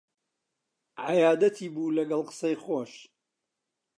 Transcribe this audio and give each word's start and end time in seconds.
عەیادەتی 1.05 1.67
بوو 1.73 1.95
لەگەڵ 1.97 2.21
قسەی 2.27 2.55
خۆش 2.63 2.91